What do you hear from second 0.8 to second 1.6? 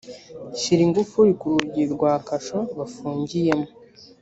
ingufuri ku